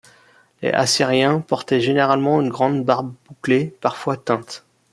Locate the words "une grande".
2.41-2.83